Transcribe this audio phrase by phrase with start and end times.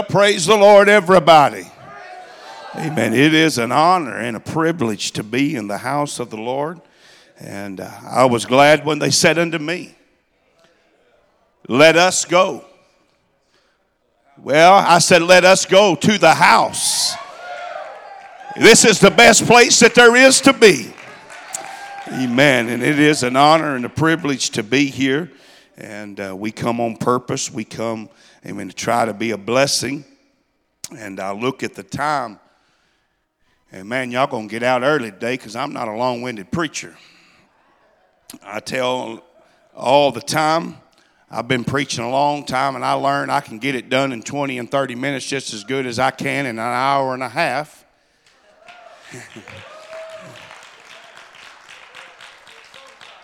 [0.00, 1.70] Well, praise the Lord, everybody.
[2.74, 3.12] Amen.
[3.12, 6.80] It is an honor and a privilege to be in the house of the Lord.
[7.38, 9.94] And uh, I was glad when they said unto me,
[11.68, 12.64] Let us go.
[14.38, 17.12] Well, I said, Let us go to the house.
[18.56, 20.94] This is the best place that there is to be.
[22.10, 22.70] Amen.
[22.70, 25.30] And it is an honor and a privilege to be here.
[25.76, 27.52] And uh, we come on purpose.
[27.52, 28.08] We come,
[28.44, 30.04] amen, to try to be a blessing.
[30.96, 32.40] And I look at the time.
[33.72, 36.96] And man, y'all gonna get out early today because I'm not a long winded preacher.
[38.42, 39.24] I tell
[39.74, 40.76] all the time,
[41.30, 44.22] I've been preaching a long time and I learned I can get it done in
[44.22, 47.28] 20 and 30 minutes just as good as I can in an hour and a
[47.28, 47.84] half.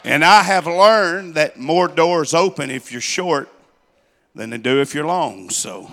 [0.04, 3.48] and I have learned that more doors open if you're short
[4.36, 5.50] than they do if you're long.
[5.50, 5.90] So,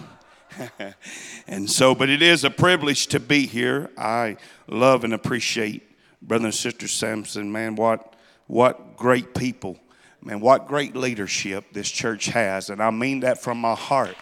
[1.48, 3.90] and so, but it is a privilege to be here.
[3.98, 5.82] I love and appreciate
[6.22, 7.52] brother and sister Sampson.
[7.52, 8.16] Man, what
[8.48, 9.80] what great people,
[10.22, 14.16] man, what great leadership this church has, and I mean that from my heart.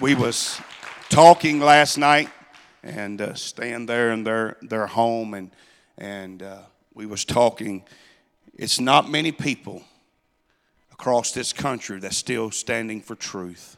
[0.00, 0.60] We was
[1.08, 2.28] talking last night
[2.82, 5.50] and uh, staying there in their, their home and,
[5.98, 6.62] and uh,
[6.94, 7.84] we was talking
[8.54, 9.84] it's not many people
[11.02, 13.76] across this country that's still standing for truth.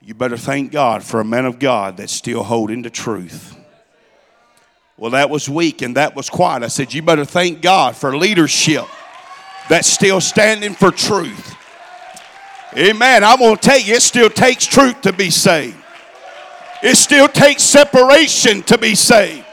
[0.00, 3.54] You better thank god for a man of god that's still holding the truth.
[4.96, 6.62] Well that was weak and that was quiet.
[6.62, 8.86] I said you better thank god for leadership
[9.68, 11.54] that's still standing for truth.
[12.74, 13.22] Amen.
[13.22, 13.92] I'm going to tell you.
[13.92, 15.76] It still takes truth to be saved.
[16.82, 19.45] It still takes separation to be saved.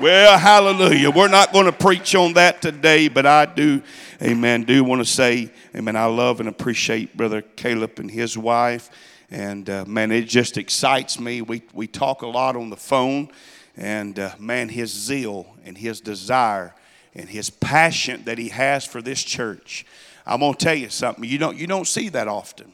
[0.00, 1.10] Well, hallelujah.
[1.10, 3.82] We're not going to preach on that today, but I do,
[4.22, 8.88] amen, do want to say, amen, I love and appreciate Brother Caleb and his wife.
[9.30, 11.42] And uh, man, it just excites me.
[11.42, 13.28] We, we talk a lot on the phone,
[13.76, 16.74] and uh, man, his zeal and his desire
[17.14, 19.84] and his passion that he has for this church.
[20.24, 21.24] I'm going to tell you something.
[21.24, 22.69] You don't, you don't see that often.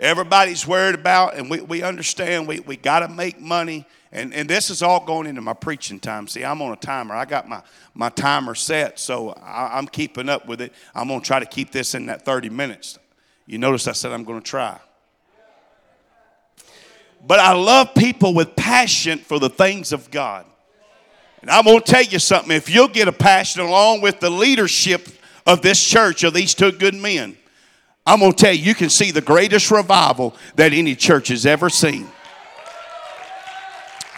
[0.00, 3.84] Everybody's worried about, and we, we understand we, we got to make money.
[4.12, 6.26] And, and this is all going into my preaching time.
[6.26, 7.14] See, I'm on a timer.
[7.14, 7.62] I got my,
[7.92, 10.72] my timer set, so I, I'm keeping up with it.
[10.94, 12.98] I'm going to try to keep this in that 30 minutes.
[13.44, 14.80] You notice I said I'm going to try.
[17.26, 20.46] But I love people with passion for the things of God.
[21.42, 22.52] And I'm going to tell you something.
[22.52, 25.08] If you'll get a passion along with the leadership
[25.46, 27.36] of this church, of these two good men,
[28.06, 31.44] I'm going to tell you, you can see the greatest revival that any church has
[31.46, 32.08] ever seen.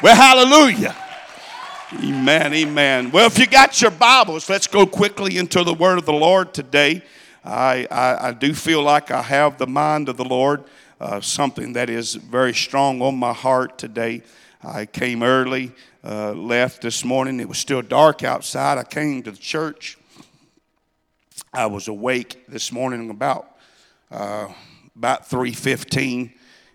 [0.03, 0.97] Well, hallelujah.
[2.03, 3.10] Amen, amen.
[3.10, 6.54] Well, if you got your Bibles, let's go quickly into the Word of the Lord
[6.54, 7.03] today.
[7.44, 10.64] I, I, I do feel like I have the mind of the Lord,
[11.00, 14.22] uh, something that is very strong on my heart today.
[14.64, 15.72] I came early,
[16.03, 17.41] uh, left this morning.
[17.41, 18.78] It was still dark outside.
[18.78, 19.99] I came to the church.
[21.53, 23.52] I was awake this morning about
[24.12, 24.47] uh,
[24.95, 26.31] about 3.15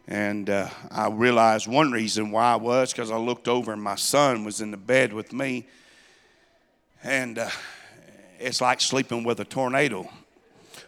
[0.07, 3.95] and uh, i realized one reason why i was because i looked over and my
[3.95, 5.67] son was in the bed with me
[7.03, 7.49] and uh,
[8.39, 10.09] it's like sleeping with a tornado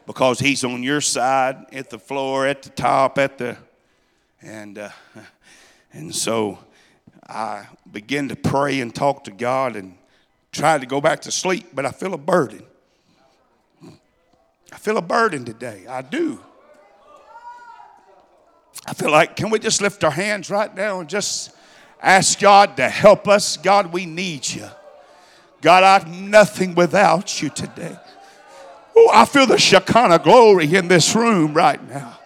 [0.08, 3.56] because he's on your side at the floor at the top at the
[4.42, 4.90] and uh,
[5.94, 6.58] and so
[7.28, 9.96] i began to pray and talk to god and
[10.52, 12.64] tried to go back to sleep but i feel a burden
[14.72, 15.86] I feel a burden today.
[15.88, 16.40] I do.
[18.86, 21.52] I feel like, can we just lift our hands right now and just
[22.02, 23.58] ask God to help us?
[23.58, 24.68] God, we need you.
[25.62, 27.98] God, I'm nothing without you today.
[28.96, 32.18] Oh, I feel the Shekinah glory in this room right now.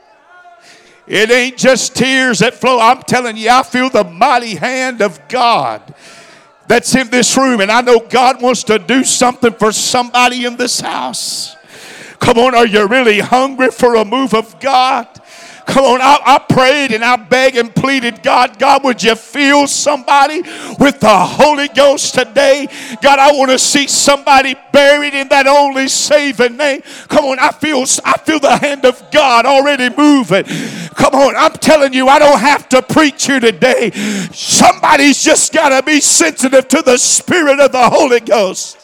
[1.05, 2.79] It ain't just tears that flow.
[2.79, 5.93] I'm telling you, I feel the mighty hand of God
[6.67, 7.59] that's in this room.
[7.59, 11.55] And I know God wants to do something for somebody in this house.
[12.23, 15.09] Come on, are you really hungry for a move of God?
[15.66, 19.67] Come on, I, I, prayed and I begged and pleaded, God, God, would you fill
[19.67, 20.41] somebody
[20.79, 22.70] with the Holy Ghost today?
[23.02, 26.81] God, I want to see somebody buried in that only saving name.
[27.09, 30.46] Come on, I feel I feel the hand of God already moving.
[30.96, 33.91] Come on, I'm telling you, I don't have to preach here today.
[34.31, 38.79] Somebody's just got to be sensitive to the Spirit of the Holy Ghost.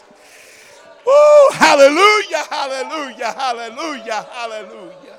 [1.06, 5.18] Woo, hallelujah, hallelujah, hallelujah, hallelujah.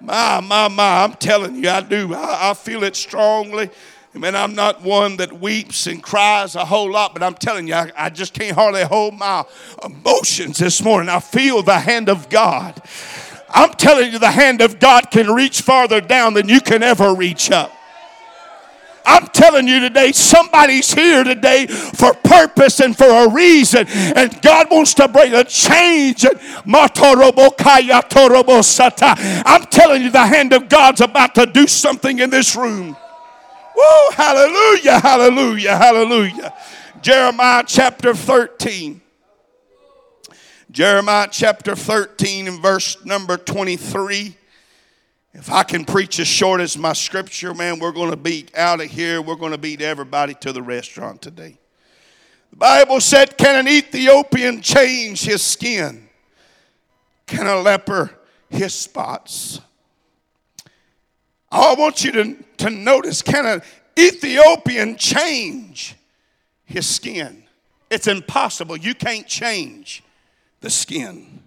[0.00, 2.14] My, my, my, I'm telling you, I do.
[2.14, 3.70] I, I feel it strongly.
[4.14, 7.68] I mean, I'm not one that weeps and cries a whole lot, but I'm telling
[7.68, 9.44] you, I, I, just can't hardly hold my
[9.84, 11.10] emotions this morning.
[11.10, 12.80] I feel the hand of God.
[13.50, 17.14] I'm telling you, the hand of God can reach farther down than you can ever
[17.14, 17.75] reach up.
[19.06, 23.86] I'm telling you today, somebody's here today for purpose and for a reason.
[23.88, 26.24] And God wants to bring a change.
[26.24, 26.88] I'm
[29.66, 32.96] telling you, the hand of God's about to do something in this room.
[33.78, 36.54] Whoa, hallelujah, hallelujah, hallelujah.
[37.00, 39.00] Jeremiah chapter 13.
[40.70, 44.36] Jeremiah chapter 13 and verse number 23.
[45.38, 48.80] If I can preach as short as my scripture, man, we're going to be out
[48.80, 49.20] of here.
[49.20, 51.58] We're going to beat everybody to the restaurant today.
[52.52, 56.08] The Bible said, Can an Ethiopian change his skin?
[57.26, 58.12] Can a leper
[58.48, 59.60] his spots?
[61.52, 63.62] I want you to, to notice can an
[63.98, 65.96] Ethiopian change
[66.64, 67.44] his skin?
[67.90, 68.78] It's impossible.
[68.78, 70.02] You can't change
[70.62, 71.42] the skin.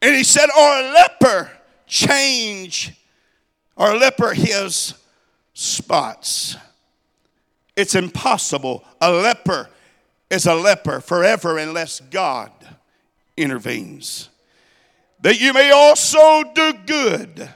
[0.00, 1.50] And he said, Or a leper
[1.86, 2.92] change
[3.76, 4.94] or leper his
[5.52, 6.56] spots.
[7.76, 8.84] It's impossible.
[9.00, 9.68] A leper
[10.30, 12.50] is a leper forever unless God
[13.36, 14.30] intervenes.
[15.20, 17.48] That you may also do good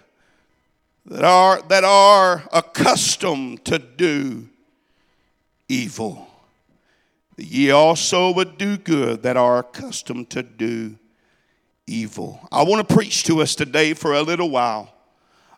[1.07, 4.49] that are, that are accustomed to do
[5.69, 6.27] evil.
[7.37, 10.99] That ye also would do good that are accustomed to do
[11.89, 12.47] evil.
[12.53, 14.95] I want to preach to us today for a little while.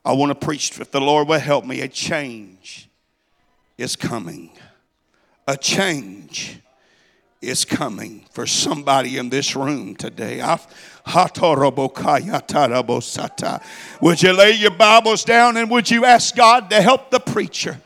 [0.05, 2.89] I want to preach, if the Lord will help me, a change
[3.77, 4.51] is coming.
[5.47, 6.59] A change
[7.43, 10.41] is coming for somebody in this room today.
[14.01, 17.81] Would you lay your Bibles down and would you ask God to help the preacher?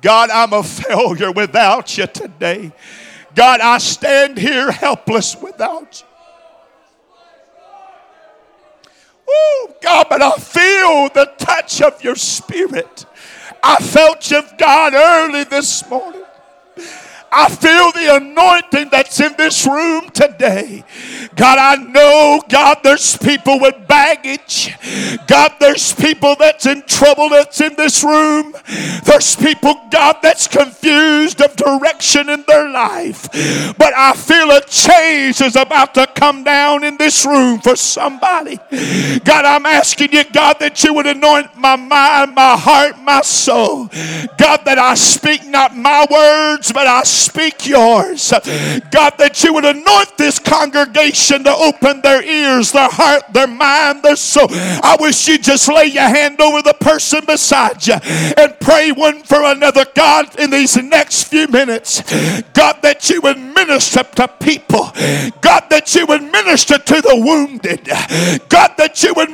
[0.00, 2.72] God, I'm a failure without you today.
[3.34, 6.07] God, I stand here helpless without you.
[9.28, 13.04] Oh, God, but I feel the touch of your spirit.
[13.62, 16.17] I felt you, God, early this morning.
[17.30, 20.84] I feel the anointing that's in this room today.
[21.36, 24.74] God, I know, God, there's people with baggage.
[25.26, 28.54] God, there's people that's in trouble that's in this room.
[29.04, 33.28] There's people, God, that's confused of direction in their life.
[33.76, 38.56] But I feel a change is about to come down in this room for somebody.
[39.24, 43.86] God, I'm asking you, God, that you would anoint my mind, my heart, my soul.
[44.38, 48.30] God, that I speak not my words, but I speak yours.
[48.30, 54.02] God, that you would anoint this congregation to open their ears, their heart, their mind,
[54.02, 54.46] their soul.
[54.50, 59.22] I wish you just lay your hand over the person beside you and pray one
[59.22, 59.84] for another.
[59.94, 62.02] God, in these next few minutes,
[62.52, 64.90] God, that you would minister to people.
[65.40, 67.86] God, that you would minister to the wounded.
[68.48, 69.28] God, that you would.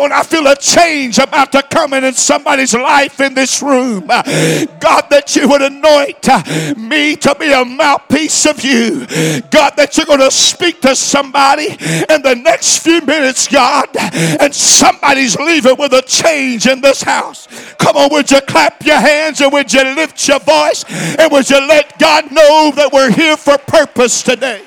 [0.00, 3.69] On, I feel a change about to come in in somebody's life in this room.
[3.72, 9.06] Uh, God, that you would anoint uh, me to be a mouthpiece of you.
[9.50, 14.54] God, that you're going to speak to somebody in the next few minutes, God, and
[14.54, 17.48] somebody's leaving with a change in this house.
[17.78, 20.84] Come on, would you clap your hands and would you lift your voice
[21.18, 24.62] and would you let God know that we're here for purpose today?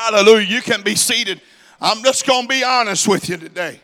[0.00, 0.46] Hallelujah.
[0.46, 1.42] You can be seated.
[1.78, 3.80] I'm just going to be honest with you today.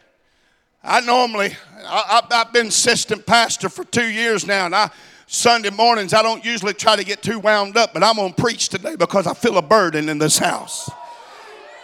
[0.83, 1.55] I normally,
[1.85, 4.91] I, have been assistant pastor for two years now, and I
[5.27, 8.43] Sunday mornings I don't usually try to get too wound up, but I'm going to
[8.43, 10.89] preach today because I feel a burden in this house.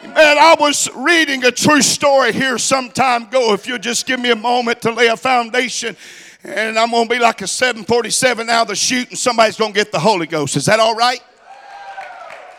[0.03, 3.53] Man, I was reading a true story here some time ago.
[3.53, 5.95] If you'll just give me a moment to lay a foundation,
[6.43, 9.75] and I'm going to be like a 747 out of the chute, and somebody's going
[9.75, 10.57] to get the Holy Ghost.
[10.57, 11.21] Is that all right?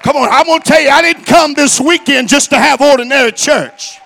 [0.04, 2.82] Come on, I'm going to tell you, I didn't come this weekend just to have
[2.82, 4.00] ordinary church.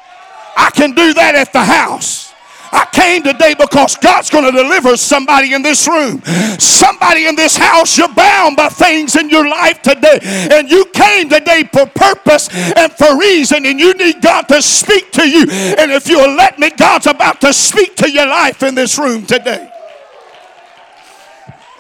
[0.56, 2.34] I can do that at the house.
[2.72, 6.22] I came today because God's going to deliver somebody in this room.
[6.60, 10.20] Somebody in this house, you're bound by things in your life today.
[10.22, 13.66] And you came today for purpose and for reason.
[13.66, 15.46] And you need God to speak to you.
[15.50, 19.26] And if you'll let me, God's about to speak to your life in this room
[19.26, 19.72] today.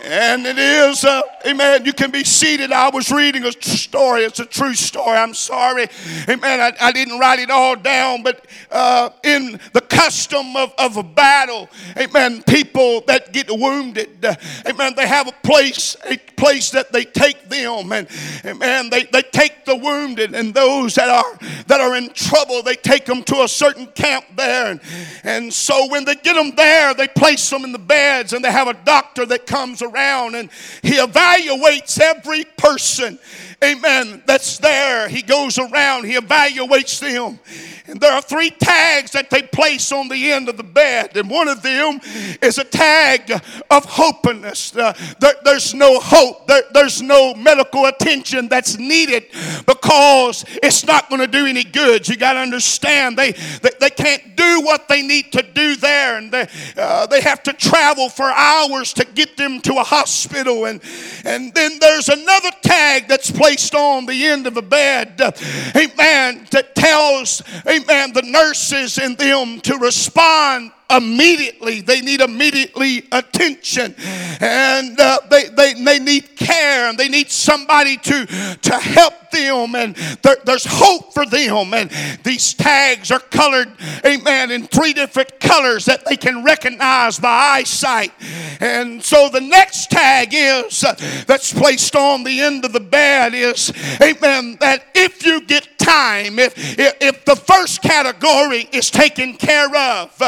[0.03, 1.85] And it is, a, Amen.
[1.85, 2.73] You can be seated.
[2.73, 4.23] I was reading a story.
[4.23, 5.15] It's a true story.
[5.15, 5.87] I'm sorry.
[6.27, 6.59] Amen.
[6.59, 11.03] I, I didn't write it all down, but uh, in the custom of, of a
[11.03, 14.35] battle, amen, people that get wounded, uh,
[14.67, 18.09] amen, they have a place, a place that they take them, and
[18.43, 21.37] amen, they, they take the wounded and those that are
[21.67, 24.71] that are in trouble, they take them to a certain camp there.
[24.71, 24.81] And,
[25.23, 28.51] and so when they get them there, they place them in the beds and they
[28.51, 30.49] have a doctor that comes around and
[30.81, 31.37] he evaluates
[32.00, 33.17] every person,
[33.63, 35.07] amen, that's there.
[35.07, 37.39] He goes around, he evaluates them.
[37.88, 41.15] And there are three tags that they place on the end of the bed.
[41.15, 42.01] And one of them
[42.41, 43.31] is a tag
[43.71, 44.75] of hopelessness.
[44.75, 49.25] Uh, there, there's no hope, there, there's no medical attention that's needed
[49.65, 52.07] because it's not going to do any good.
[52.09, 56.17] You got to understand, they, they, they, can't do what they need to do there.
[56.17, 60.65] And they, uh, they have to travel for hours to get them to a hospital.
[60.65, 60.81] And,
[61.24, 65.19] and then there's another tag that's placed on the end of a bed.
[65.75, 66.47] Amen.
[66.51, 71.82] That tells, amen, the nurses in them to respond immediately.
[71.82, 73.96] They need immediately attention.
[74.39, 79.75] And uh, they, they, they need care and they need somebody to, to help them.
[79.75, 81.74] And there, there's hope for them.
[81.74, 81.89] And
[82.24, 83.72] these tags are colored,
[84.06, 88.13] amen, in three different colors that they can recognize by eyesight.
[88.60, 90.96] And so the next tag is uh,
[91.27, 96.39] that's placed on the end of the bed is, amen, that if you get time,
[96.39, 100.22] if, if, if the first category is taken care of,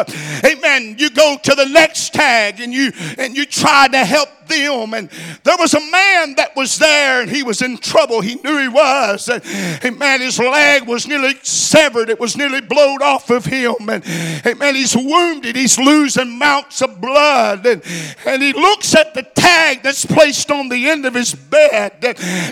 [0.46, 4.94] amen, you go to the next tag and you and you try to help them.
[4.94, 5.10] And
[5.44, 8.22] there was a man that was there and he was in trouble.
[8.22, 9.30] He knew he was.
[9.30, 12.10] And man, his leg was nearly severed.
[12.10, 13.76] It was nearly blown off of him.
[13.90, 14.04] And,
[14.46, 15.56] and man, he's wounded.
[15.56, 17.66] He's losing mounts of blood.
[17.66, 17.84] And,
[18.26, 22.04] and he looks at the tag that's placed on the end of his bed.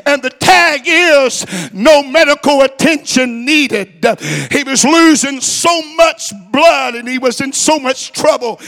[0.06, 4.06] And the tag is no medical attention needed.
[4.52, 8.60] He was losing so much blood and he was in so much trouble.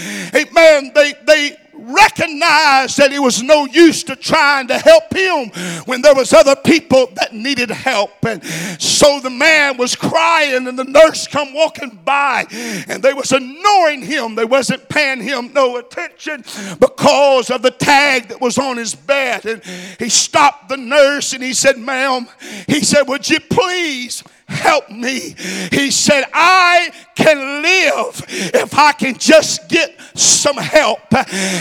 [0.52, 1.58] Man, they, they,
[1.94, 5.50] recognized that it was no use to trying to help him
[5.86, 8.12] when there was other people that needed help.
[8.26, 8.44] And
[8.80, 12.46] so the man was crying and the nurse come walking by
[12.88, 14.36] and they was ignoring him.
[14.36, 16.44] They wasn't paying him no attention
[16.80, 19.46] because of the tag that was on his bed.
[19.46, 19.64] And
[19.98, 22.28] he stopped the nurse and he said ma'am
[22.68, 25.36] he said would you please help me.
[25.72, 31.00] He said, I can live if I can just get some help.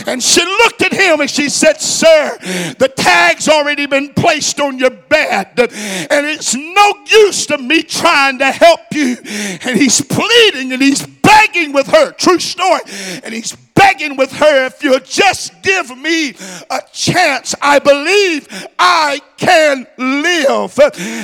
[0.07, 2.37] And she looked at him and she said, Sir,
[2.79, 8.39] the tag's already been placed on your bed, and it's no use to me trying
[8.39, 9.17] to help you.
[9.25, 12.13] And he's pleading and he's begging with her.
[12.13, 12.81] True story.
[13.23, 16.35] And he's begging with her, if you'll just give me
[16.71, 20.79] a chance, I believe I can live.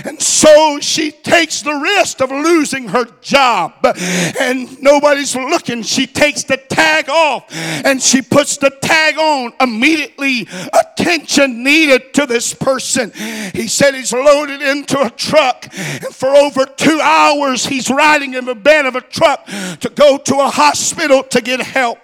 [0.06, 3.72] And so she takes the risk of losing her job.
[4.40, 5.82] And nobody's looking.
[5.82, 10.46] She takes the tag off and she puts the tag on immediately.
[10.96, 13.12] Attention needed to this person.
[13.52, 18.44] He said he's loaded into a truck, and for over two hours he's riding in
[18.44, 21.98] the bed of a truck to go to a hospital to get help.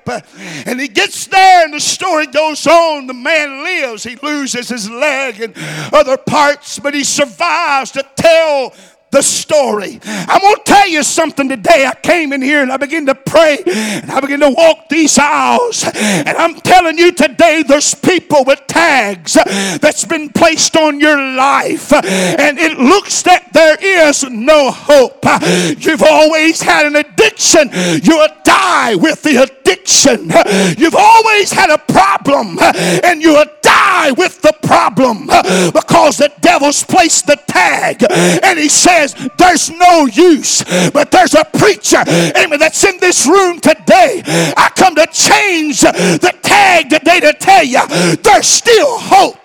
[0.66, 3.06] And he gets there, and the story goes on.
[3.06, 5.54] The man lives, he loses his leg and
[5.92, 8.72] other parts, but he survives to tell
[9.10, 10.00] the story.
[10.04, 11.86] I'm going to tell you something today.
[11.86, 15.18] I came in here and I began to pray and I began to walk these
[15.18, 15.84] aisles.
[15.94, 21.92] And I'm telling you today, there's people with tags that's been placed on your life.
[21.92, 25.24] And it looks that there is no hope.
[25.78, 27.70] You've always had an addiction.
[28.02, 29.59] You'll die with the addiction.
[30.78, 35.26] You've always had a problem and you'll die with the problem
[35.72, 40.62] because the devil's placed the tag and he says there's no use.
[40.92, 44.22] But there's a preacher, amen, that's in this room today.
[44.56, 47.80] I come to change the tag today to tell you
[48.16, 49.36] there's still hope.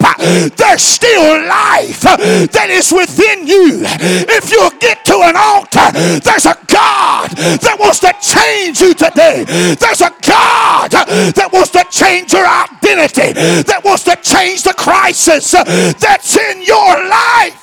[0.55, 3.83] There's still life that is within you.
[3.85, 9.43] If you get to an altar, there's a God that wants to change you today.
[9.75, 15.51] There's a God that wants to change your identity, that wants to change the crisis
[15.51, 17.61] that's in your life.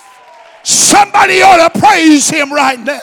[0.64, 3.00] Somebody ought to praise him right now.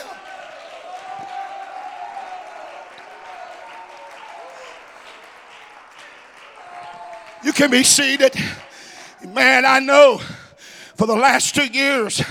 [7.42, 8.34] You can be seated.
[9.26, 10.20] Man, I know
[10.96, 12.22] for the last two years,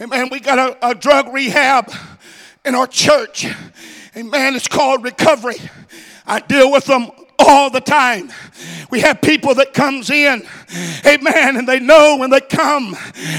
[0.00, 1.92] man, we got a, a drug rehab
[2.64, 3.46] in our church.
[4.14, 5.56] And man, it's called recovery.
[6.28, 8.30] I deal with them all the time.
[8.90, 10.42] We have people that comes in,
[11.06, 12.96] amen, and they know when they come,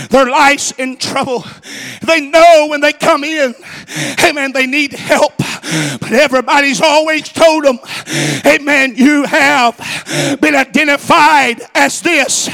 [0.09, 1.45] their life's in trouble.
[2.05, 3.53] They know when they come in,
[4.23, 5.33] amen, they need help.
[5.99, 7.79] But everybody's always told them,
[8.45, 9.77] amen, you have
[10.41, 12.49] been identified as this,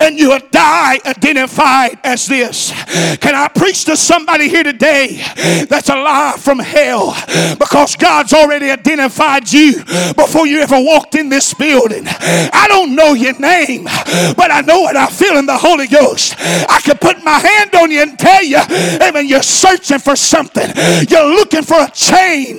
[0.00, 2.70] and you will die identified as this.
[3.18, 5.22] Can I preach to somebody here today
[5.68, 7.14] that's alive from hell
[7.58, 9.84] because God's already identified you
[10.14, 12.04] before you ever walked in this building?
[12.06, 16.34] I don't know your name, but I know what I feel in the Holy Ghost.
[16.38, 18.58] I can put my hand on you and tell you,
[19.02, 20.68] amen, you're searching for something.
[21.08, 22.57] You're looking for a change,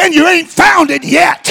[0.00, 1.44] and you ain't found it yet.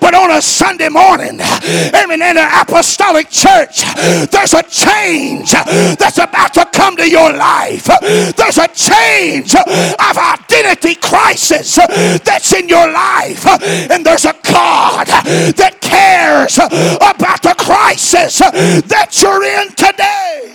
[0.00, 3.82] But on a Sunday morning, amen, in an apostolic church,
[4.30, 7.88] there's a change that's about to come to your life.
[8.36, 13.46] There's a change of identity crisis that's in your life.
[13.90, 20.51] And there's a God that cares about the crisis that you're in today.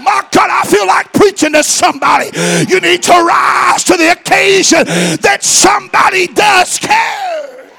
[0.00, 2.26] My God, I feel like preaching to somebody.
[2.68, 4.84] You need to rise to the occasion
[5.22, 7.70] that somebody does care.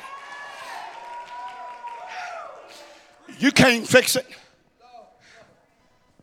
[3.40, 4.26] You can't fix it.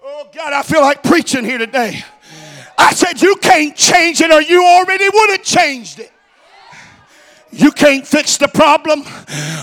[0.02, 2.04] Oh, God, I feel like preaching here today.
[2.76, 6.12] I said, You can't change it, or you already would have changed it.
[7.54, 9.04] You can't fix the problem,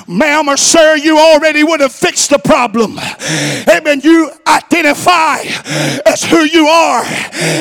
[0.07, 0.95] ma'am or sir.
[0.95, 2.97] You already would have fixed the problem.
[3.69, 4.01] Amen.
[4.01, 5.39] You identify
[6.05, 7.03] as who you are,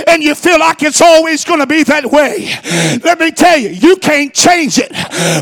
[0.07, 2.49] and you feel like it's always going to be that way.
[3.03, 4.93] Let me tell you, you can't change it,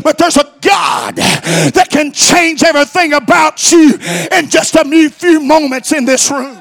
[0.03, 3.93] but there's a God that can change everything about you
[4.31, 6.57] in just a few moments in this room.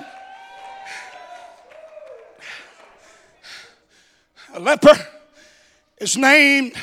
[4.54, 4.99] A leper
[5.99, 6.75] is named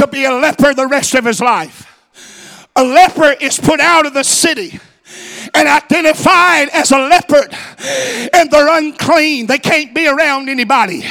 [0.00, 1.86] to be a leper the rest of his life.
[2.74, 4.80] A leper is put out of the city
[5.54, 7.54] and identified as a leopard
[8.32, 9.46] and they're unclean.
[9.46, 11.02] They can't be around anybody.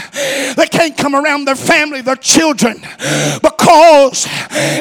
[0.55, 2.81] They can't come around their family, their children
[3.41, 4.27] because,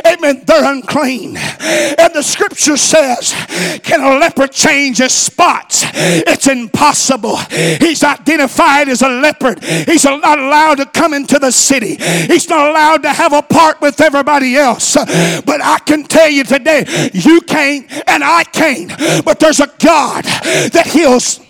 [0.07, 1.37] amen, they're unclean.
[1.37, 3.35] And the scripture says,
[3.83, 5.85] can a leopard change his spots?
[5.95, 7.37] It's impossible.
[7.37, 9.63] He's identified as a leopard.
[9.63, 11.97] He's not allowed to come into the city.
[11.97, 14.95] He's not allowed to have a part with everybody else.
[14.95, 18.93] But I can tell you today, you can't and I can't.
[19.25, 21.41] But there's a God that heals.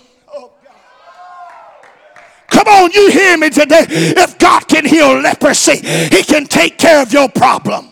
[2.47, 3.85] Come on, you hear me today.
[3.89, 7.91] If God can heal leprosy, He can take care of your problem.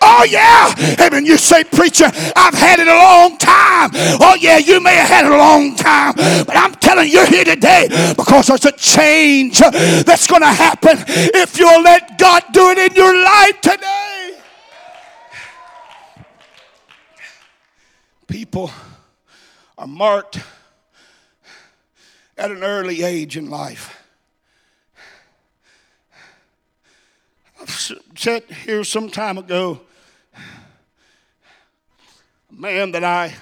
[0.00, 0.74] Oh, yeah.
[1.00, 1.26] Amen.
[1.26, 3.90] You say, Preacher, I've had it a long time.
[4.22, 6.14] Oh, yeah, you may have had it a long time.
[6.14, 10.96] But I'm telling you, you're here today because there's a change that's going to happen
[11.06, 14.15] if you'll let God do it in your life today.
[18.36, 18.70] People
[19.78, 20.40] are marked
[22.36, 23.98] at an early age in life.
[27.58, 27.70] I've
[28.14, 29.80] sat here some time ago,
[30.36, 30.40] a
[32.52, 33.32] man that I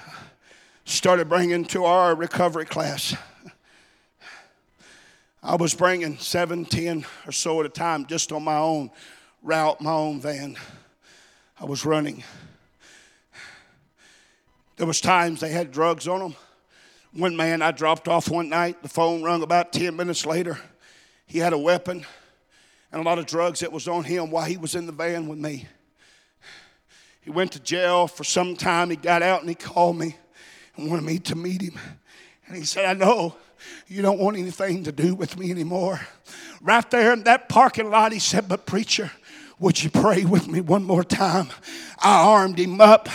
[0.85, 3.17] started bringing to our recovery class.
[5.43, 8.89] I was bringing seven, ten or so at a time just on my own
[9.43, 10.55] route, my own van.
[11.59, 12.23] I was running.
[14.77, 16.35] There was times they had drugs on them.
[17.13, 20.59] One man I dropped off one night, the phone rung about 10 minutes later.
[21.27, 22.05] He had a weapon
[22.91, 25.27] and a lot of drugs that was on him while he was in the van
[25.27, 25.67] with me.
[27.21, 28.89] He went to jail for some time.
[28.89, 30.17] He got out and he called me
[30.75, 31.79] and wanted me to meet him.
[32.45, 33.35] And he said, I know
[33.87, 36.01] you don't want anything to do with me anymore.
[36.61, 39.11] Right there in that parking lot, he said, But preacher,
[39.57, 41.47] would you pray with me one more time?
[41.99, 43.07] I armed him up.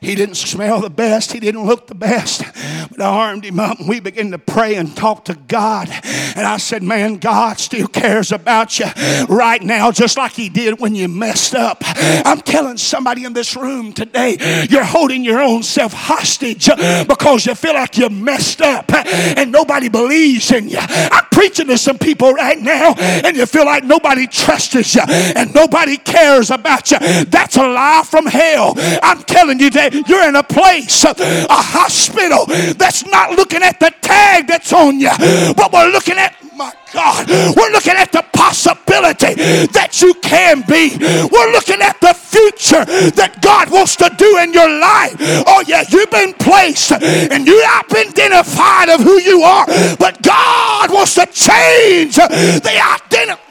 [0.00, 2.42] He didn't smell the best, he didn't look the best,
[2.90, 5.88] but I armed him up and we began to pray and talk to God.
[6.36, 8.86] And I said, Man, God still cares about you
[9.28, 11.78] right now, just like He did when you messed up.
[11.84, 16.66] I'm telling somebody in this room today, you're holding your own self hostage
[17.06, 20.78] because you feel like you messed up and nobody believes in you.
[20.80, 25.54] I'm preaching to some people right now, and you feel like nobody trusts you and
[25.54, 26.98] nobody cares about you.
[27.26, 28.74] That's a lie from hell.
[29.02, 31.14] I'm telling you that you're in a place, a
[31.48, 35.10] hospital that's not looking at the tag that's on you,
[35.54, 39.34] but we're looking at my God, we're looking at the possibility
[39.76, 40.96] that you can be.
[40.96, 45.16] We're looking at the future that God wants to do in your life.
[45.46, 49.66] Oh, yeah, you've been placed and you have been identified of who you are,
[49.98, 52.72] but God wants to change the
[53.12, 53.42] identity.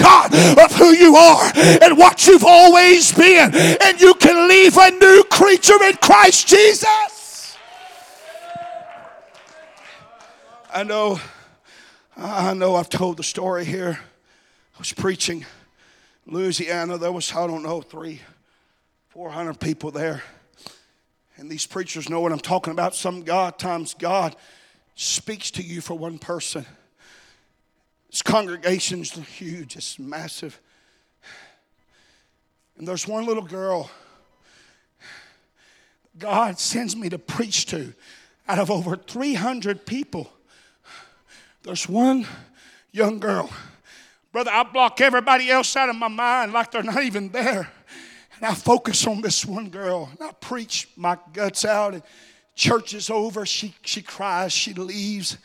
[0.00, 3.54] God of who you are and what you've always been.
[3.54, 7.56] And you can leave a new creature in Christ Jesus.
[10.72, 11.20] I know,
[12.16, 13.98] I know I've told the story here.
[14.00, 15.44] I was preaching
[16.26, 16.96] Louisiana.
[16.96, 18.20] There was, I don't know, three,
[19.08, 20.22] 400 people there.
[21.36, 22.94] And these preachers know what I'm talking about.
[22.94, 24.36] Some God times God
[24.94, 26.66] speaks to you for one person.
[28.10, 30.60] This congregation's huge, it's massive.
[32.76, 33.90] And there's one little girl
[36.18, 37.94] God sends me to preach to
[38.48, 40.30] out of over 300 people.
[41.62, 42.26] There's one
[42.92, 43.50] young girl.
[44.32, 47.70] Brother, I block everybody else out of my mind like they're not even there.
[48.36, 50.08] And I focus on this one girl.
[50.10, 51.94] And I preach my guts out.
[51.94, 52.02] And
[52.54, 53.44] church is over.
[53.46, 54.52] She, she cries.
[54.52, 55.38] She leaves.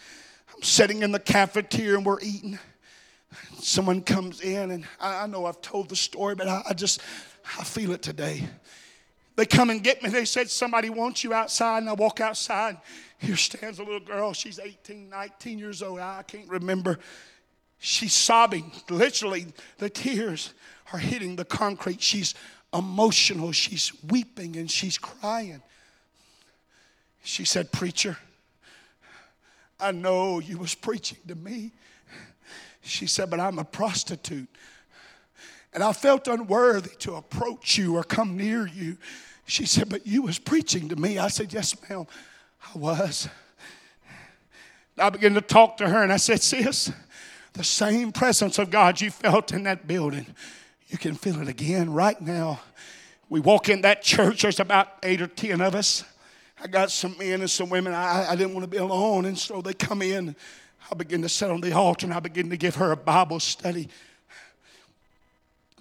[0.56, 2.58] I'm sitting in the cafeteria and we're eating.
[3.60, 7.02] Someone comes in, and I, I know I've told the story, but I, I just,
[7.60, 8.48] I feel it today.
[9.36, 10.10] They come and get me.
[10.10, 11.80] They said, Somebody wants you outside.
[11.80, 12.78] And I walk outside.
[13.18, 14.34] Here stands a little girl.
[14.34, 16.00] She's 18, 19 years old.
[16.00, 17.00] I can't remember.
[17.80, 18.72] She's sobbing.
[18.90, 20.54] Literally, the tears
[20.94, 22.02] are hitting the concrete.
[22.02, 22.34] She's
[22.74, 23.52] emotional.
[23.52, 25.62] She's weeping and she's crying.
[27.24, 28.18] She said, Preacher,
[29.80, 31.72] I know you was preaching to me.
[32.82, 34.48] She said, but I'm a prostitute.
[35.74, 38.98] And I felt unworthy to approach you or come near you.
[39.46, 41.18] She said, but you was preaching to me.
[41.18, 42.06] I said, yes, ma'am,
[42.74, 43.28] I was.
[44.98, 46.92] I began to talk to her and I said, sis,
[47.54, 50.28] the same presence of God you felt in that building,
[50.88, 52.62] you can feel it again right now.
[53.28, 56.04] We walk in that church, there's about eight or ten of us.
[56.62, 57.94] I got some men and some women.
[57.94, 60.36] I, I didn't want to be alone, and so they come in.
[60.90, 63.40] I begin to sit on the altar and I begin to give her a Bible
[63.40, 63.90] study.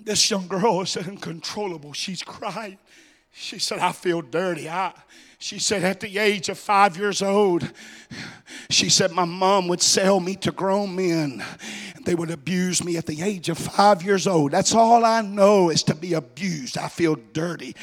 [0.02, 1.92] This young girl is uncontrollable.
[1.92, 2.78] She's crying.
[3.32, 4.68] She said, I feel dirty.
[4.68, 4.92] I,
[5.38, 7.68] she said, at the age of five years old,
[8.70, 11.44] she said, my mom would sell me to grown men.
[12.04, 14.52] They would abuse me at the age of five years old.
[14.52, 16.78] That's all I know is to be abused.
[16.78, 17.74] I feel dirty.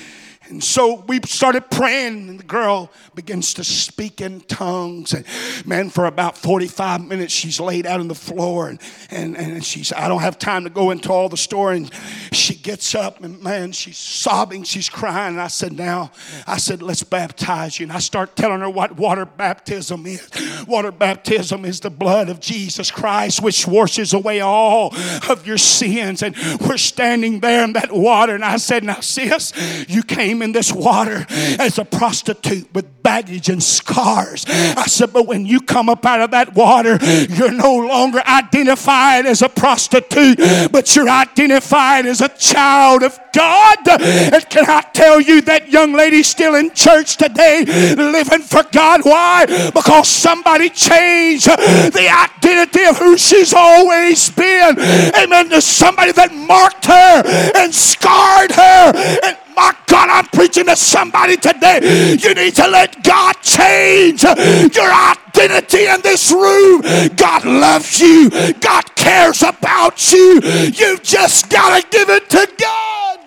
[0.51, 5.13] And so we started praying, and the girl begins to speak in tongues.
[5.13, 5.25] And
[5.65, 9.93] man, for about 45 minutes, she's laid out on the floor, and, and, and she's,
[9.93, 11.77] I don't have time to go into all the story.
[11.77, 11.93] And
[12.33, 15.35] she gets up, and man, she's sobbing, she's crying.
[15.35, 16.11] And I said, Now,
[16.45, 17.85] I said, let's baptize you.
[17.85, 20.29] And I start telling her what water baptism is.
[20.67, 24.93] Water baptism is the blood of Jesus Christ, which washes away all
[25.29, 26.21] of your sins.
[26.21, 29.53] And we're standing there in that water, and I said, Now, sis,
[29.87, 31.59] you came in this water mm.
[31.59, 34.45] as a prostitute with baggage and scars.
[34.45, 34.77] Mm.
[34.77, 37.37] I said, but when you come up out of that water, mm.
[37.37, 40.37] you're no longer identified as a prostitute,
[40.71, 43.77] but you're identified as a child of God.
[43.87, 49.01] And can I tell you that young lady still in church today, living for God?
[49.03, 49.45] Why?
[49.73, 54.79] Because somebody changed the identity of who she's always been.
[54.79, 55.49] Amen.
[55.49, 57.23] To somebody that marked her
[57.55, 62.17] and scarred her and my God, I'm preaching to somebody today.
[62.19, 66.81] You need to let God change your identity in this room.
[67.15, 70.41] God loves you, God cares about you.
[70.73, 73.20] You've just got to give it to God.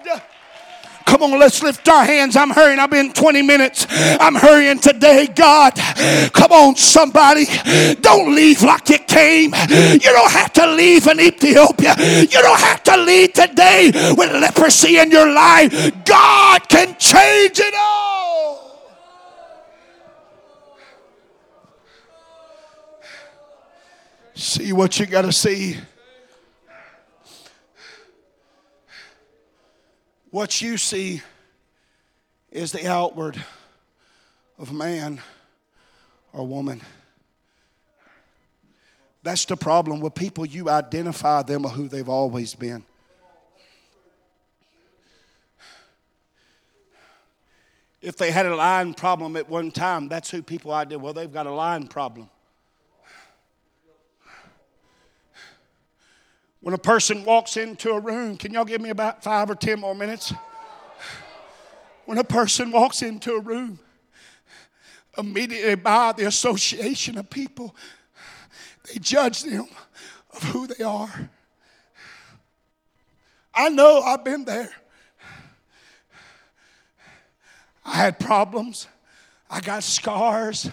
[1.07, 2.35] Come on, let's lift our hands.
[2.37, 2.79] I'm hurrying.
[2.79, 3.87] I've been 20 minutes.
[3.91, 5.75] I'm hurrying today, God.
[6.33, 7.47] Come on, somebody.
[8.01, 9.53] Don't leave like you came.
[9.55, 11.95] You don't have to leave in Ethiopia.
[11.99, 16.05] You don't have to leave today with leprosy in your life.
[16.05, 18.65] God can change it all.
[24.35, 25.77] See what you got to see.
[30.35, 31.23] What you see
[32.51, 33.41] is the outward
[34.59, 35.21] of man
[36.33, 36.81] or woman.
[39.23, 40.45] That's the problem with people.
[40.45, 42.85] You identify them with who they've always been.
[48.03, 51.05] If they had a lying problem at one time, that's who people identify.
[51.05, 52.29] Well, they've got a lying problem.
[56.65, 59.81] When a person walks into a room, can y'all give me about five or ten
[59.81, 60.33] more minutes?
[62.07, 63.79] When a person walks into a room,
[65.19, 67.77] immediately by the association of people,
[68.87, 69.67] they judge them
[70.35, 71.29] of who they are.
[73.53, 74.71] I know I've been there.
[77.85, 78.89] I had problems.
[79.51, 80.71] I got scars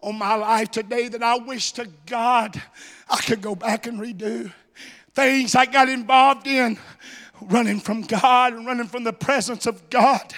[0.00, 2.60] on my life today that I wish to God
[3.08, 4.52] I could go back and redo.
[5.18, 6.78] Things I got involved in,
[7.40, 10.32] running from God and running from the presence of God.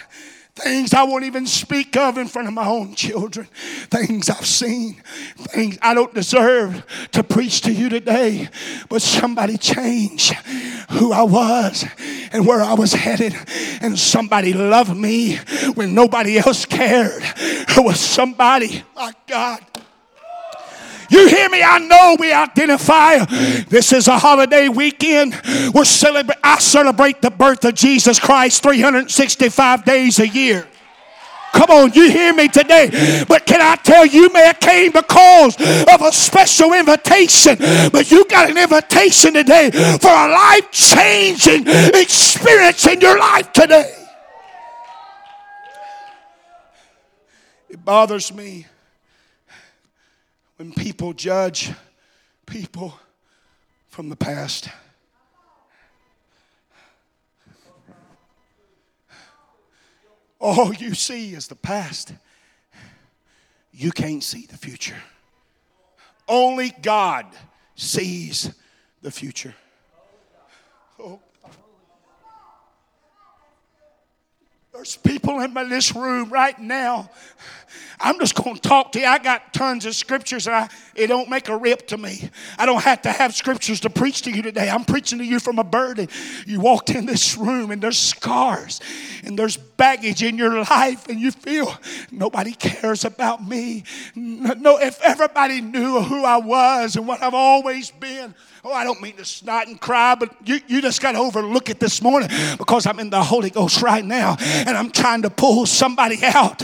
[0.55, 3.47] Things I won't even speak of in front of my own children.
[3.90, 5.03] Things I've seen.
[5.37, 8.49] Things I don't deserve to preach to you today.
[8.88, 10.33] But somebody changed
[10.93, 11.85] who I was
[12.33, 13.37] and where I was headed.
[13.83, 15.37] And somebody loved me
[15.75, 17.23] when nobody else cared.
[17.75, 19.70] There was somebody, my God.
[21.11, 21.62] You hear me?
[21.62, 23.25] I know we identify.
[23.68, 25.35] This is a holiday weekend.
[25.75, 26.38] We're celebrate.
[26.42, 30.66] I celebrate the birth of Jesus Christ 365 days a year.
[31.53, 33.25] Come on, you hear me today.
[33.27, 37.57] But can I tell you, you may have came because of a special invitation,
[37.90, 43.96] but you got an invitation today for a life changing experience in your life today.
[47.68, 48.66] It bothers me
[50.61, 51.73] when people judge
[52.44, 52.92] people
[53.88, 54.68] from the past.
[60.38, 62.12] All you see is the past.
[63.73, 65.03] You can't see the future.
[66.29, 67.25] Only God
[67.75, 68.53] sees
[69.01, 69.55] the future.
[74.81, 77.11] There's people in this room right now
[78.01, 79.07] I'm just going to talk to you.
[79.07, 82.31] I got tons of scriptures, and I, it don't make a rip to me.
[82.59, 84.71] I don't have to have scriptures to preach to you today.
[84.71, 86.09] I'm preaching to you from a burden.
[86.47, 88.81] You walked in this room, and there's scars,
[89.23, 91.75] and there's baggage in your life, and you feel
[92.12, 93.83] nobody cares about me.
[94.14, 99.01] No, if everybody knew who I was and what I've always been, Oh, I don't
[99.01, 102.29] mean to snot and cry, but you, you just got to overlook it this morning
[102.59, 106.59] because I'm in the Holy Ghost right now and I'm trying to pull somebody out.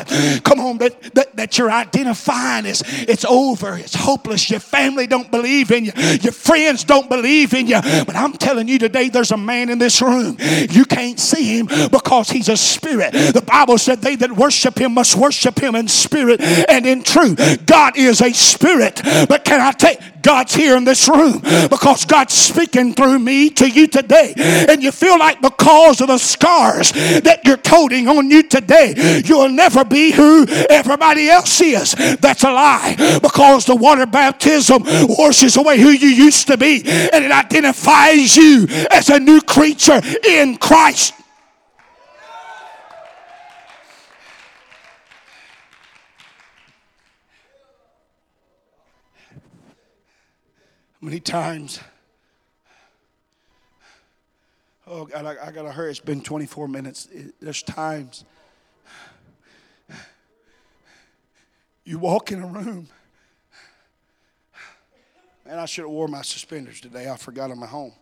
[0.44, 4.50] Come on, that, that, that you're identifying is it's over, it's hopeless.
[4.50, 7.80] Your family don't believe in you, your friends don't believe in you.
[7.80, 10.36] But I'm telling you today, there's a man in this room.
[10.38, 13.05] You can't see him because he's a spirit.
[13.10, 17.66] The Bible said they that worship him must worship him in spirit and in truth.
[17.66, 19.00] God is a spirit.
[19.28, 21.38] But can I take God's here in this room
[21.70, 24.34] because God's speaking through me to you today.
[24.36, 29.50] And you feel like because of the scars that you're toting on you today, you'll
[29.50, 31.92] never be who everybody else is.
[32.20, 37.24] That's a lie because the water baptism washes away who you used to be and
[37.24, 41.14] it identifies you as a new creature in Christ.
[51.00, 51.80] Many times.
[54.86, 55.90] Oh, God, I, I got to hurry.
[55.90, 57.06] It's been 24 minutes.
[57.06, 58.24] It, there's times
[61.84, 62.88] you walk in a room.
[65.48, 67.08] And I should have wore my suspenders today.
[67.08, 67.92] I forgot them at home.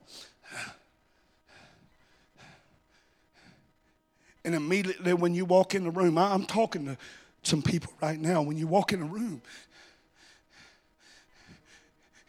[4.46, 6.96] And immediately when you walk in the room, I'm talking to
[7.42, 8.42] some people right now.
[8.42, 9.42] When you walk in a room,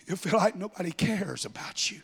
[0.07, 2.01] you feel like nobody cares about you.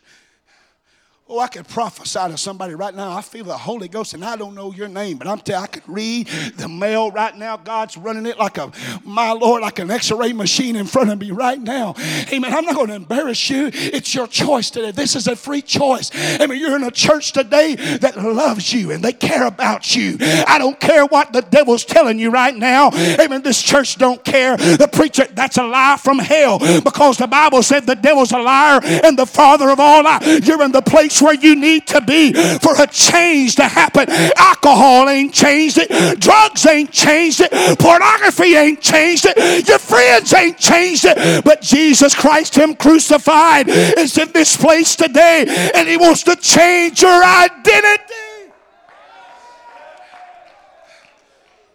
[1.34, 3.16] Oh, I could prophesy to somebody right now.
[3.16, 5.64] I feel the Holy Ghost, and I don't know your name, but I'm telling you,
[5.64, 6.26] I could read
[6.58, 7.56] the mail right now.
[7.56, 8.70] God's running it like a,
[9.02, 11.94] my Lord, like an X-ray machine in front of me right now.
[12.30, 12.52] Amen.
[12.52, 13.70] I'm not going to embarrass you.
[13.72, 14.90] It's your choice today.
[14.90, 16.10] This is a free choice.
[16.38, 16.58] Amen.
[16.58, 20.18] you're in a church today that loves you and they care about you.
[20.20, 22.90] I don't care what the devil's telling you right now.
[22.92, 23.40] Amen.
[23.40, 24.58] This church don't care.
[24.58, 28.80] The preacher, that's a lie from hell because the Bible said the devil's a liar
[28.84, 30.46] and the father of all lies.
[30.46, 34.06] You're in the place where you need to be for a change to happen.
[34.36, 36.20] Alcohol ain't changed it.
[36.20, 37.78] Drugs ain't changed it.
[37.78, 39.68] Pornography ain't changed it.
[39.68, 41.44] Your friends ain't changed it.
[41.44, 47.02] But Jesus Christ, Him crucified, is in this place today and He wants to change
[47.02, 48.31] your identity.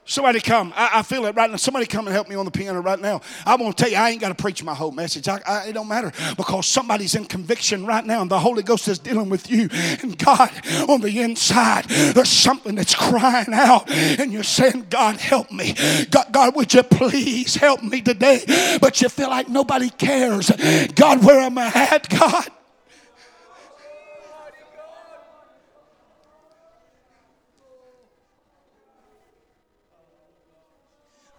[0.08, 0.74] Somebody come.
[0.74, 1.58] I, I, feel it right now.
[1.58, 3.20] Somebody come and help me on the piano right now.
[3.46, 5.28] I want to tell you, I ain't got to preach my whole message.
[5.28, 8.88] I, I, it don't matter because somebody's in conviction right now and the Holy Ghost
[8.88, 9.67] is dealing with you.
[10.02, 10.50] And God,
[10.88, 13.91] on the inside, there's something that's crying out.
[13.91, 15.76] And you're saying, God, help me.
[16.10, 18.78] God, God, would you please help me today?
[18.80, 20.50] But you feel like nobody cares.
[20.96, 22.48] God, where am I at, God?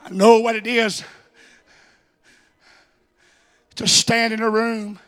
[0.08, 1.04] I know what it is
[3.76, 4.98] to stand in a room.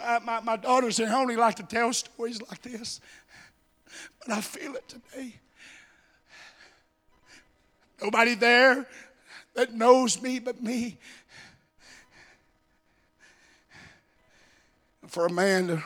[0.00, 3.00] I, my, my daughters at home like to tell stories like this,
[4.18, 5.36] but I feel it today.
[8.02, 8.86] Nobody there,
[9.54, 10.98] that knows me but me.
[15.06, 15.84] For a man to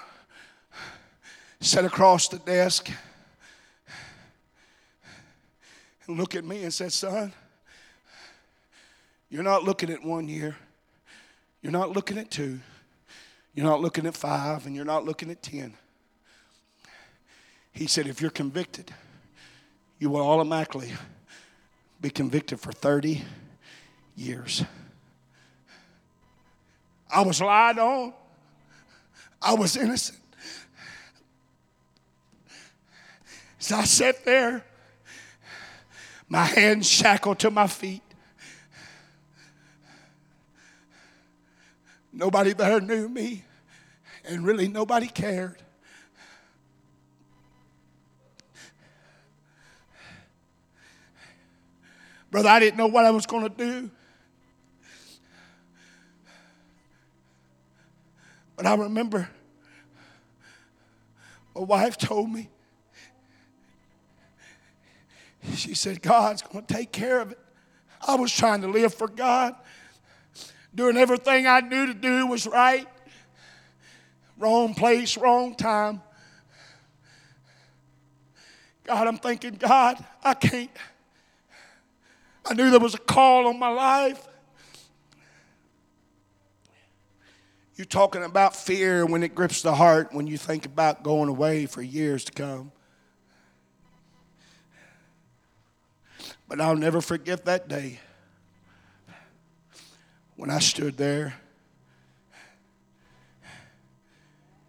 [1.60, 2.90] sit across the desk
[6.06, 7.32] and look at me and say, Son,
[9.28, 10.56] you're not looking at one year,
[11.62, 12.60] you're not looking at two,
[13.54, 15.74] you're not looking at five, and you're not looking at ten.
[17.72, 18.92] He said, If you're convicted,
[19.98, 20.90] you will automatically
[22.00, 23.22] be convicted for 30
[24.16, 24.64] years.
[27.14, 28.14] I was lied on.
[29.42, 30.19] I was innocent.
[33.60, 34.64] As I sat there,
[36.28, 38.02] my hands shackled to my feet.
[42.12, 43.44] Nobody there knew me,
[44.24, 45.62] and really nobody cared.
[52.30, 53.90] Brother, I didn't know what I was going to do.
[58.56, 59.28] But I remember
[61.54, 62.48] my wife told me,
[65.54, 67.38] she said, God's going to take care of it.
[68.06, 69.54] I was trying to live for God,
[70.74, 72.86] doing everything I knew to do was right.
[74.38, 76.02] Wrong place, wrong time.
[78.84, 80.70] God, I'm thinking, God, I can't.
[82.44, 84.26] I knew there was a call on my life.
[87.76, 91.66] You're talking about fear when it grips the heart when you think about going away
[91.66, 92.72] for years to come.
[96.50, 98.00] But I'll never forget that day
[100.34, 101.34] when I stood there.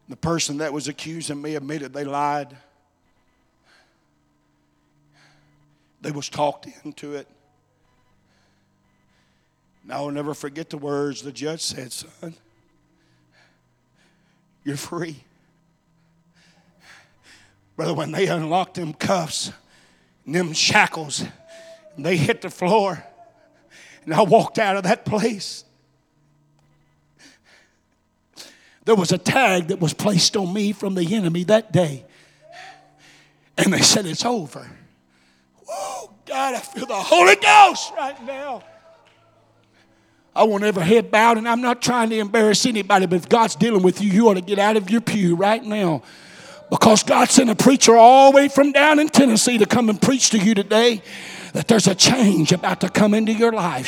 [0.07, 2.55] The person that was accusing me admitted they lied.
[6.01, 7.27] They was talked into it.
[9.81, 12.35] And I will never forget the words the judge said, son.
[14.63, 15.23] You're free.
[17.75, 19.51] Brother, when they unlocked them cuffs
[20.25, 21.23] them shackles,
[21.95, 23.03] and they hit the floor,
[24.05, 25.63] and I walked out of that place.
[28.85, 32.03] There was a tag that was placed on me from the enemy that day.
[33.57, 34.69] And they said, It's over.
[35.69, 38.63] Oh, God, I feel the Holy Ghost right now.
[40.35, 43.55] I won't ever head bowed, and I'm not trying to embarrass anybody, but if God's
[43.55, 46.03] dealing with you, you ought to get out of your pew right now.
[46.69, 50.01] Because God sent a preacher all the way from down in Tennessee to come and
[50.01, 51.01] preach to you today
[51.53, 53.87] that there's a change about to come into your life.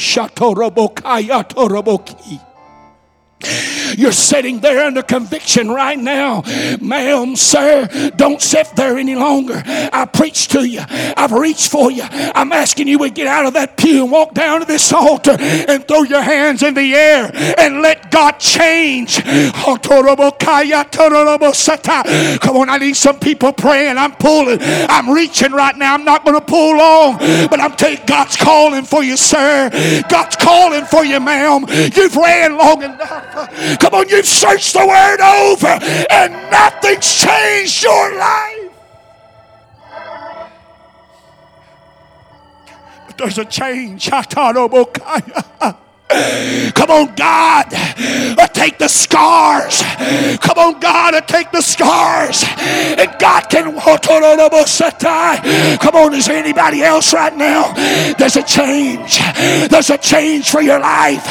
[3.98, 6.44] You're sitting there under conviction right now.
[6.82, 9.62] Ma'am, sir, don't sit there any longer.
[9.66, 10.82] I preached to you.
[10.90, 12.04] I've reached for you.
[12.10, 15.38] I'm asking you to get out of that pew and walk down to this altar
[15.40, 19.24] and throw your hands in the air and let God change.
[19.24, 19.78] Come
[22.58, 23.98] on, I need some people praying.
[23.98, 24.60] I'm pulling.
[24.62, 25.94] I'm reaching right now.
[25.94, 29.70] I'm not going to pull long, but I'm telling God's calling for you, sir.
[30.10, 31.66] God's calling for you, ma'am.
[31.96, 33.33] You've ran long enough.
[33.80, 35.80] Come on, you've searched the word over
[36.12, 38.72] and nothing's changed your life.
[43.08, 44.10] But there's a change.
[46.10, 47.70] Come on, God,
[48.54, 49.82] take the scars.
[50.40, 52.44] Come on, God, take the scars.
[52.60, 53.80] And God can.
[55.80, 57.74] Come on, is there anybody else right now?
[58.18, 59.20] There's a change.
[59.70, 61.26] There's a change for your life.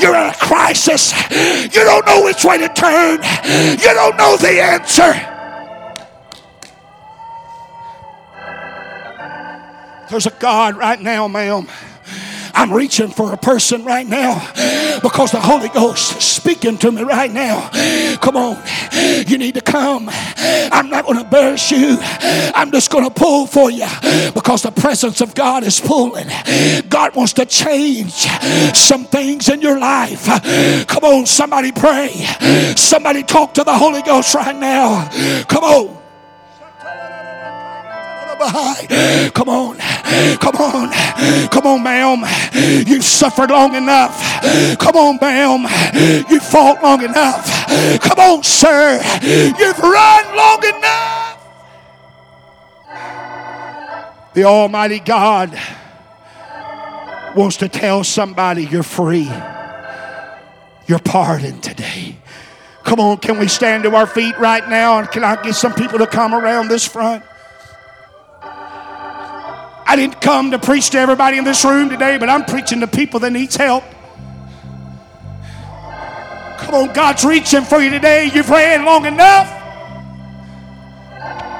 [0.00, 1.12] You're in a crisis.
[1.30, 3.22] You don't know which way to turn.
[3.78, 5.14] You don't know the answer.
[10.10, 11.68] There's a God right now, ma'am.
[12.56, 14.38] I'm reaching for a person right now
[15.02, 17.68] because the Holy Ghost is speaking to me right now.
[18.22, 18.62] Come on,
[19.26, 20.08] you need to come.
[20.08, 21.98] I'm not going to embarrass you.
[22.00, 23.86] I'm just going to pull for you
[24.32, 26.28] because the presence of God is pulling.
[26.88, 28.26] God wants to change
[28.74, 30.24] some things in your life.
[30.86, 32.08] Come on, somebody pray.
[32.74, 35.08] Somebody talk to the Holy Ghost right now.
[35.48, 36.05] Come on.
[39.32, 39.76] Come on,
[40.38, 42.24] come on, come on, ma'am.
[42.86, 44.20] You've suffered long enough.
[44.78, 45.66] Come on, ma'am.
[46.28, 47.66] You've fought long enough.
[48.00, 49.00] Come on, sir.
[49.22, 51.38] You've run long enough.
[54.34, 55.58] The Almighty God
[57.34, 59.30] wants to tell somebody you're free.
[60.86, 62.16] You're pardoned today.
[62.84, 65.00] Come on, can we stand to our feet right now?
[65.00, 67.24] And can I get some people to come around this front?
[69.88, 72.88] I didn't come to preach to everybody in this room today, but I'm preaching to
[72.88, 73.84] people that needs help.
[76.58, 78.28] Come on, God's reaching for you today.
[78.34, 79.52] You've ran long enough.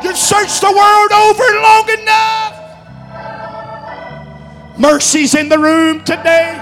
[0.02, 2.52] You've searched the world over long enough.
[4.78, 6.60] Mercy's in the room today.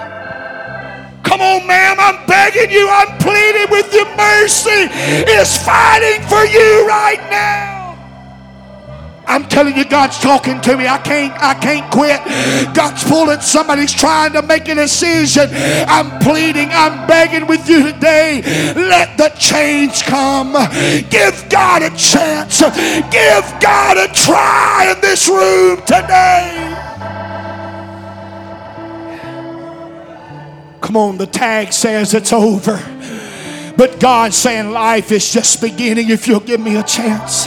[1.22, 4.04] Come on, ma'am, I'm begging you, I'm pleading with you.
[4.16, 4.88] Mercy
[5.32, 7.73] is fighting for you right now.
[9.26, 10.86] I'm telling you, God's talking to me.
[10.86, 12.20] I can't, I can't quit.
[12.74, 13.40] God's pulling.
[13.40, 15.48] Somebody's trying to make a decision.
[15.52, 18.42] I'm pleading, I'm begging with you today.
[18.74, 20.52] Let the change come.
[21.10, 22.60] Give God a chance.
[22.60, 26.80] Give God a try in this room today.
[30.80, 32.93] Come on, the tag says it's over.
[33.76, 37.46] But God's saying life is just beginning if you'll give me a chance.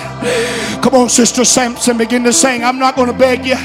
[0.83, 2.63] Come on, Sister Sampson, begin to sing.
[2.63, 3.55] I'm not going to beg you.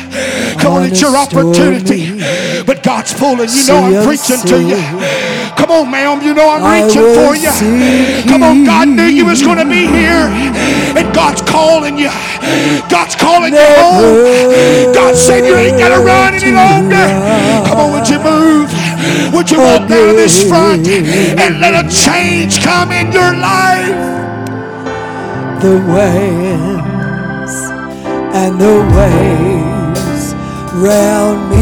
[0.61, 2.19] Come on, it's your opportunity.
[2.65, 3.51] But God's pulling.
[3.51, 4.81] You know I'm preaching to you.
[5.57, 6.23] Come on, ma'am.
[6.23, 7.51] You know I'm reaching for you.
[8.31, 10.31] Come on, God knew you was going to be here.
[10.95, 12.11] And God's calling you.
[12.89, 14.95] God's calling you home.
[14.95, 17.07] God said you ain't got to run any longer.
[17.69, 18.71] Come on, would you move?
[19.35, 24.03] Would you walk down this front and let a change come in your life?
[25.63, 27.55] The winds
[28.35, 30.35] and the waves
[30.75, 31.53] round me